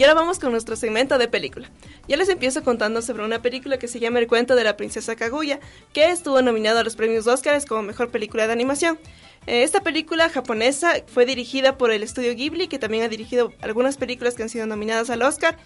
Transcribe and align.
Y 0.00 0.02
ahora 0.02 0.14
vamos 0.14 0.38
con 0.38 0.50
nuestro 0.50 0.76
segmento 0.76 1.18
de 1.18 1.28
película. 1.28 1.68
Ya 2.08 2.16
les 2.16 2.30
empiezo 2.30 2.64
contando 2.64 3.02
sobre 3.02 3.22
una 3.22 3.42
película 3.42 3.78
que 3.78 3.86
se 3.86 4.00
llama 4.00 4.18
El 4.18 4.28
cuento 4.28 4.56
de 4.56 4.64
la 4.64 4.74
princesa 4.78 5.14
Kaguya, 5.14 5.60
que 5.92 6.08
estuvo 6.08 6.40
nominado 6.40 6.78
a 6.78 6.84
los 6.84 6.96
premios 6.96 7.26
Oscars 7.26 7.66
como 7.66 7.82
mejor 7.82 8.08
película 8.10 8.46
de 8.46 8.54
animación. 8.54 8.98
Eh, 9.46 9.62
esta 9.62 9.82
película 9.82 10.30
japonesa 10.30 10.94
fue 11.06 11.26
dirigida 11.26 11.76
por 11.76 11.90
el 11.90 12.02
estudio 12.02 12.34
Ghibli, 12.34 12.66
que 12.66 12.78
también 12.78 13.02
ha 13.02 13.08
dirigido 13.08 13.52
algunas 13.60 13.98
películas 13.98 14.32
que 14.32 14.42
han 14.42 14.48
sido 14.48 14.64
nominadas 14.64 15.10
al 15.10 15.20
Oscar, 15.20 15.58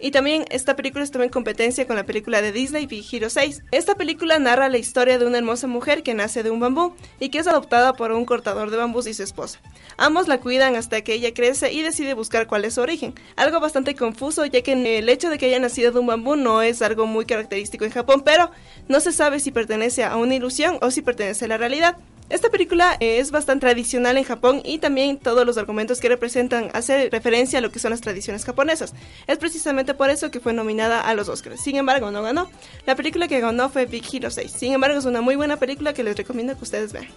y 0.00 0.10
también 0.10 0.44
esta 0.50 0.76
película 0.76 1.04
estuvo 1.04 1.22
en 1.22 1.28
competencia 1.28 1.86
con 1.86 1.96
la 1.96 2.04
película 2.04 2.42
de 2.42 2.52
Disney 2.52 2.86
Big 2.86 3.04
Hero 3.12 3.30
6. 3.30 3.62
Esta 3.70 3.94
película 3.94 4.38
narra 4.38 4.68
la 4.68 4.78
historia 4.78 5.18
de 5.18 5.26
una 5.26 5.38
hermosa 5.38 5.66
mujer 5.66 6.02
que 6.02 6.14
nace 6.14 6.42
de 6.42 6.50
un 6.50 6.60
bambú 6.60 6.94
y 7.18 7.28
que 7.28 7.38
es 7.38 7.46
adoptada 7.46 7.92
por 7.94 8.12
un 8.12 8.24
cortador 8.24 8.70
de 8.70 8.76
bambús 8.76 9.06
y 9.06 9.14
su 9.14 9.22
esposa. 9.22 9.60
Ambos 9.96 10.28
la 10.28 10.40
cuidan 10.40 10.76
hasta 10.76 11.02
que 11.02 11.14
ella 11.14 11.34
crece 11.34 11.72
y 11.72 11.82
decide 11.82 12.14
buscar 12.14 12.46
cuál 12.46 12.64
es 12.64 12.74
su 12.74 12.80
origen. 12.80 13.14
Algo 13.36 13.60
bastante 13.60 13.94
confuso 13.94 14.46
ya 14.46 14.62
que 14.62 14.72
el 14.72 15.08
hecho 15.08 15.30
de 15.30 15.38
que 15.38 15.46
haya 15.46 15.58
nacido 15.58 15.92
de 15.92 15.98
un 15.98 16.06
bambú 16.06 16.36
no 16.36 16.62
es 16.62 16.82
algo 16.82 17.06
muy 17.06 17.26
característico 17.26 17.84
en 17.84 17.90
Japón, 17.90 18.22
pero 18.24 18.50
no 18.88 19.00
se 19.00 19.12
sabe 19.12 19.40
si 19.40 19.50
pertenece 19.50 20.04
a 20.04 20.16
una 20.16 20.34
ilusión 20.34 20.78
o 20.82 20.90
si 20.90 21.02
pertenece 21.02 21.44
a 21.44 21.48
la 21.48 21.58
realidad. 21.58 21.96
Esta 22.30 22.48
película 22.48 22.96
es 23.00 23.32
bastante 23.32 23.66
tradicional 23.66 24.16
en 24.16 24.22
Japón 24.22 24.62
y 24.64 24.78
también 24.78 25.18
todos 25.18 25.44
los 25.44 25.58
argumentos 25.58 25.98
que 25.98 26.08
representan 26.08 26.70
hacen 26.74 27.10
referencia 27.10 27.58
a 27.58 27.62
lo 27.62 27.72
que 27.72 27.80
son 27.80 27.90
las 27.90 28.00
tradiciones 28.00 28.44
japonesas. 28.44 28.94
Es 29.26 29.36
precisamente 29.38 29.94
por 29.94 30.10
eso 30.10 30.30
que 30.30 30.38
fue 30.38 30.52
nominada 30.52 31.00
a 31.00 31.14
los 31.14 31.28
Oscars. 31.28 31.60
Sin 31.60 31.74
embargo, 31.74 32.12
no 32.12 32.22
ganó. 32.22 32.48
La 32.86 32.94
película 32.94 33.26
que 33.26 33.40
ganó 33.40 33.68
fue 33.68 33.86
Big 33.86 34.04
Hero 34.12 34.30
6. 34.30 34.52
Sin 34.52 34.72
embargo, 34.72 34.96
es 34.96 35.06
una 35.06 35.20
muy 35.20 35.34
buena 35.34 35.56
película 35.56 35.92
que 35.92 36.04
les 36.04 36.16
recomiendo 36.16 36.56
que 36.56 36.62
ustedes 36.62 36.92
vean. 36.92 37.08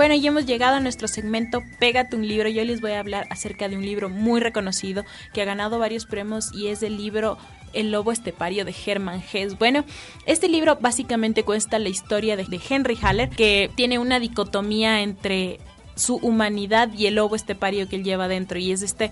Bueno, 0.00 0.14
y 0.14 0.26
hemos 0.26 0.46
llegado 0.46 0.76
a 0.76 0.80
nuestro 0.80 1.08
segmento 1.08 1.62
Pégate 1.78 2.16
un 2.16 2.26
libro. 2.26 2.48
Yo 2.48 2.64
les 2.64 2.80
voy 2.80 2.92
a 2.92 3.00
hablar 3.00 3.26
acerca 3.28 3.68
de 3.68 3.76
un 3.76 3.84
libro 3.84 4.08
muy 4.08 4.40
reconocido 4.40 5.04
que 5.34 5.42
ha 5.42 5.44
ganado 5.44 5.78
varios 5.78 6.06
premios 6.06 6.54
y 6.54 6.68
es 6.68 6.82
el 6.82 6.96
libro 6.96 7.36
el 7.74 7.90
lobo 7.90 8.10
estepario 8.10 8.64
de 8.64 8.74
Hermann 8.86 9.22
Hesse. 9.30 9.58
Bueno, 9.58 9.84
este 10.24 10.48
libro 10.48 10.78
básicamente 10.80 11.44
cuenta 11.44 11.78
la 11.78 11.90
historia 11.90 12.34
de, 12.34 12.46
Henry 12.66 12.96
Haller, 13.02 13.28
que 13.28 13.70
tiene 13.74 13.98
una 13.98 14.20
dicotomía 14.20 15.02
entre 15.02 15.60
su 15.96 16.16
humanidad 16.16 16.88
y 16.96 17.04
el 17.04 17.16
lobo 17.16 17.36
estepario 17.36 17.86
que 17.86 17.96
él 17.96 18.02
lleva 18.02 18.26
dentro 18.26 18.58
y 18.58 18.72
es 18.72 18.80
este 18.80 19.10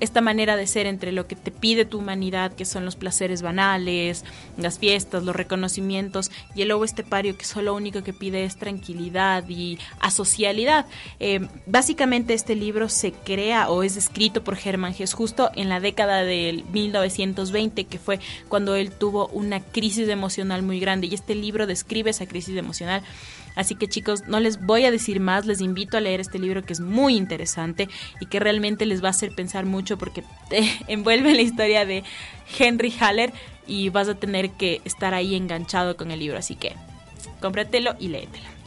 esta 0.00 0.20
manera 0.20 0.56
de 0.56 0.66
ser 0.66 0.86
entre 0.86 1.12
lo 1.12 1.26
que 1.26 1.36
te 1.36 1.50
pide 1.50 1.84
tu 1.84 1.98
humanidad, 1.98 2.52
que 2.52 2.64
son 2.64 2.84
los 2.84 2.96
placeres 2.96 3.42
banales, 3.42 4.24
las 4.56 4.78
fiestas, 4.78 5.22
los 5.22 5.36
reconocimientos, 5.36 6.30
y 6.54 6.62
el 6.62 6.68
lobo 6.68 6.84
estepario, 6.84 7.36
que 7.36 7.44
solo 7.44 7.68
lo 7.68 7.74
único 7.74 8.02
que 8.02 8.14
pide 8.14 8.44
es 8.44 8.56
tranquilidad 8.56 9.46
y 9.48 9.78
asocialidad. 10.00 10.86
Eh, 11.20 11.46
básicamente 11.66 12.32
este 12.32 12.54
libro 12.54 12.88
se 12.88 13.12
crea 13.12 13.68
o 13.68 13.82
es 13.82 13.96
escrito 13.96 14.42
por 14.42 14.56
Germán 14.56 14.94
Gess 14.94 15.12
justo 15.12 15.50
en 15.54 15.68
la 15.68 15.80
década 15.80 16.24
del 16.24 16.64
1920, 16.72 17.84
que 17.84 17.98
fue 17.98 18.20
cuando 18.48 18.74
él 18.74 18.90
tuvo 18.90 19.28
una 19.28 19.60
crisis 19.60 20.08
emocional 20.08 20.62
muy 20.62 20.80
grande, 20.80 21.08
y 21.08 21.14
este 21.14 21.34
libro 21.34 21.66
describe 21.66 22.10
esa 22.10 22.26
crisis 22.26 22.56
emocional 22.56 23.02
Así 23.58 23.74
que 23.74 23.88
chicos, 23.88 24.28
no 24.28 24.38
les 24.38 24.64
voy 24.64 24.84
a 24.84 24.92
decir 24.92 25.18
más, 25.18 25.44
les 25.44 25.60
invito 25.60 25.96
a 25.96 26.00
leer 26.00 26.20
este 26.20 26.38
libro 26.38 26.62
que 26.62 26.72
es 26.72 26.78
muy 26.78 27.16
interesante 27.16 27.88
y 28.20 28.26
que 28.26 28.38
realmente 28.38 28.86
les 28.86 29.02
va 29.02 29.08
a 29.08 29.10
hacer 29.10 29.34
pensar 29.34 29.66
mucho 29.66 29.87
porque 29.96 30.24
te 30.48 30.68
envuelve 30.88 31.30
en 31.30 31.36
la 31.36 31.42
historia 31.42 31.86
de 31.86 32.04
Henry 32.58 32.92
Haller 33.00 33.32
y 33.66 33.90
vas 33.90 34.08
a 34.08 34.14
tener 34.14 34.50
que 34.50 34.80
estar 34.84 35.14
ahí 35.14 35.34
enganchado 35.34 35.96
con 35.96 36.10
el 36.10 36.18
libro. 36.18 36.38
Así 36.38 36.56
que 36.56 36.74
cómpratelo 37.40 37.94
y 37.98 38.08
léetelo. 38.08 38.58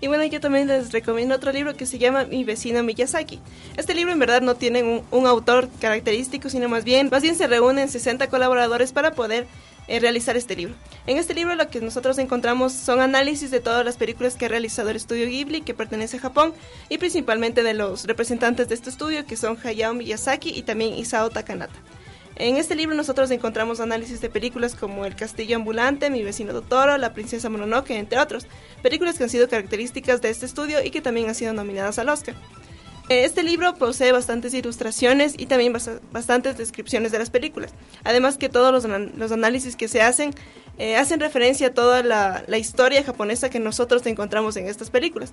Y 0.00 0.08
bueno, 0.08 0.24
yo 0.24 0.40
también 0.40 0.68
les 0.68 0.92
recomiendo 0.92 1.34
otro 1.34 1.52
libro 1.52 1.74
que 1.74 1.86
se 1.86 1.98
llama 1.98 2.24
Mi 2.24 2.44
vecino 2.44 2.82
Miyazaki. 2.82 3.40
Este 3.78 3.94
libro 3.94 4.12
en 4.12 4.18
verdad 4.18 4.42
no 4.42 4.54
tiene 4.54 4.82
un, 4.82 5.02
un 5.10 5.26
autor 5.26 5.70
característico, 5.80 6.50
sino 6.50 6.68
más 6.68 6.84
bien, 6.84 7.08
más 7.10 7.22
bien 7.22 7.34
se 7.34 7.46
reúnen 7.46 7.88
60 7.88 8.28
colaboradores 8.28 8.92
para 8.92 9.12
poder 9.12 9.46
eh, 9.88 10.00
realizar 10.00 10.36
este 10.36 10.56
libro. 10.56 10.74
En 11.06 11.18
este 11.18 11.34
libro 11.34 11.54
lo 11.54 11.68
que 11.68 11.80
nosotros 11.80 12.18
encontramos 12.18 12.72
son 12.72 13.00
análisis 13.00 13.50
de 13.50 13.60
todas 13.60 13.84
las 13.84 13.96
películas 13.96 14.34
que 14.34 14.46
ha 14.46 14.48
realizado 14.48 14.90
el 14.90 14.96
estudio 14.96 15.26
Ghibli, 15.26 15.60
que 15.60 15.74
pertenece 15.74 16.16
a 16.16 16.20
Japón, 16.20 16.52
y 16.88 16.98
principalmente 16.98 17.62
de 17.62 17.74
los 17.74 18.04
representantes 18.04 18.68
de 18.68 18.74
este 18.74 18.90
estudio, 18.90 19.26
que 19.26 19.36
son 19.36 19.58
Hayao 19.62 19.94
Miyazaki 19.94 20.50
y 20.50 20.62
también 20.62 20.94
Isao 20.94 21.30
Takanata. 21.30 21.74
En 22.38 22.58
este 22.58 22.74
libro 22.74 22.94
nosotros 22.94 23.30
encontramos 23.30 23.80
análisis 23.80 24.20
de 24.20 24.28
películas 24.28 24.74
como 24.74 25.06
El 25.06 25.16
Castillo 25.16 25.56
Ambulante, 25.56 26.10
Mi 26.10 26.22
vecino 26.22 26.52
Totoro, 26.52 26.98
La 26.98 27.14
Princesa 27.14 27.48
Mononoke, 27.48 27.92
entre 27.92 28.18
otros, 28.18 28.46
películas 28.82 29.16
que 29.16 29.24
han 29.24 29.30
sido 29.30 29.48
características 29.48 30.20
de 30.20 30.28
este 30.28 30.44
estudio 30.44 30.84
y 30.84 30.90
que 30.90 31.00
también 31.00 31.28
han 31.28 31.34
sido 31.34 31.54
nominadas 31.54 31.98
al 31.98 32.10
Oscar. 32.10 32.34
Este 33.08 33.44
libro 33.44 33.74
posee 33.76 34.10
bastantes 34.10 34.52
ilustraciones 34.52 35.34
y 35.38 35.46
también 35.46 35.72
bastantes 36.12 36.58
descripciones 36.58 37.12
de 37.12 37.20
las 37.20 37.30
películas. 37.30 37.72
Además 38.02 38.36
que 38.36 38.48
todos 38.48 38.72
los, 38.72 39.32
análisis 39.32 39.76
que 39.76 39.86
se 39.86 40.02
hacen 40.02 40.34
eh, 40.78 40.96
hacen 40.96 41.20
referencia 41.20 41.68
a 41.68 41.74
toda 41.74 42.02
la 42.02 42.58
historia 42.58 43.04
japonesa 43.04 43.48
que 43.48 43.60
nosotros 43.60 44.04
encontramos 44.06 44.56
en 44.56 44.66
estas 44.66 44.90
películas. 44.90 45.32